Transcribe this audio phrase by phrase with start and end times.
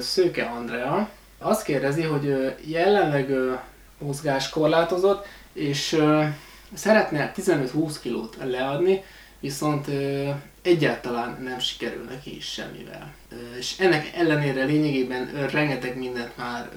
[0.00, 3.32] Szőke Andrea azt kérdezi, hogy jelenleg
[3.98, 6.02] mozgáskorlátozott, és
[6.74, 9.04] szeretne 15-20 kilót leadni,
[9.40, 9.86] viszont
[10.62, 13.12] egyáltalán nem sikerül neki is semmivel.
[13.58, 16.68] És ennek ellenére lényegében rengeteg mindent már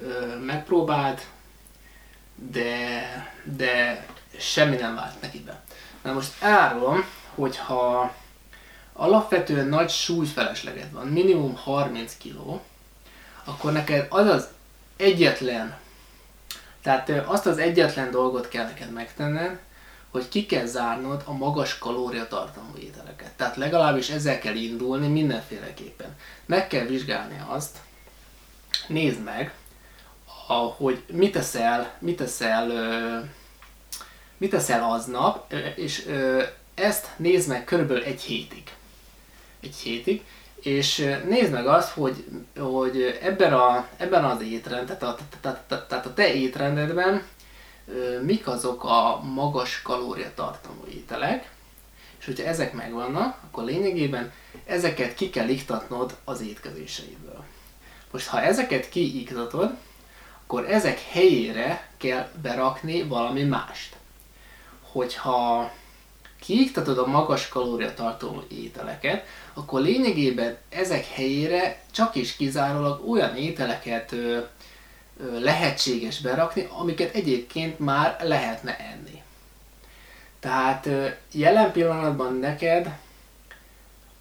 [0.46, 1.26] megpróbált,
[2.34, 3.00] de,
[3.56, 4.06] de
[4.38, 5.62] semmi nem vált neki be.
[6.02, 7.04] Na most árulom,
[7.34, 8.14] hogyha
[8.92, 12.60] alapvetően nagy súlyfelesleged van, minimum 30 kg,
[13.44, 14.48] akkor neked az az
[14.96, 15.76] egyetlen,
[16.82, 19.58] tehát azt az egyetlen dolgot kell neked megtenned,
[20.10, 23.32] hogy ki kell zárnod a magas kalóriatartalmú ételeket.
[23.36, 26.16] Tehát legalábbis ezzel kell indulni mindenféleképpen.
[26.46, 27.78] Meg kell vizsgálni azt,
[28.86, 29.54] nézd meg,
[30.76, 32.66] hogy mit teszel, mit teszel,
[34.36, 36.08] mit teszel aznap, és
[36.74, 38.62] ezt nézd meg körülbelül egy hétig.
[39.60, 40.24] Egy hétig,
[40.64, 42.24] és nézd meg azt, hogy,
[42.58, 47.22] hogy ebben, a, ebben az étrend, tehát a, tehát, tehát a te étrendedben
[48.22, 51.50] mik azok a magas kalóriatartalmú ételek,
[52.18, 54.32] és hogyha ezek megvannak, akkor lényegében
[54.66, 57.44] ezeket ki kell iktatnod az étkezéseidből.
[58.10, 59.76] Most ha ezeket kiiktatod,
[60.44, 63.96] akkor ezek helyére kell berakni valami mást.
[64.92, 65.70] Hogyha
[66.44, 74.38] kiiktatod a magas kalóriatartalmú ételeket, akkor lényegében ezek helyére csak is kizárólag olyan ételeket ö,
[75.20, 79.22] ö, lehetséges berakni, amiket egyébként már lehetne enni.
[80.40, 82.98] Tehát ö, jelen pillanatban neked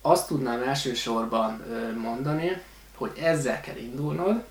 [0.02, 2.62] azt tudnám elsősorban ö, mondani,
[2.96, 4.44] hogy ezzel kell indulnod,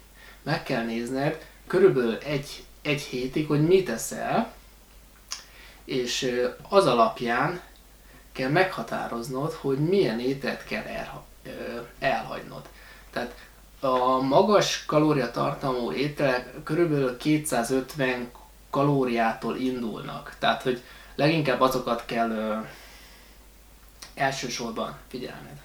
[0.43, 4.53] meg kell nézned körülbelül egy, egy hétig, hogy mit teszel,
[5.84, 7.61] és az alapján
[8.33, 11.25] kell meghatároznod, hogy milyen ételt kell elha-
[11.98, 12.62] elhagynod.
[13.11, 13.34] Tehát
[13.80, 18.30] a magas kalóriatartalmú ételek körülbelül 250
[18.70, 20.36] kalóriától indulnak.
[20.38, 20.83] Tehát, hogy
[21.14, 22.56] leginkább azokat kell ö,
[24.14, 25.62] elsősorban figyelned.